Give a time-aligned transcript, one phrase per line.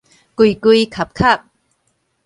[0.33, 1.43] 跪跪磕磕